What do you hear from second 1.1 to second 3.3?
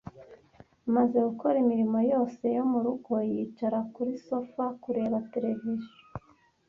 gukora imirimo yose yo mu rugo,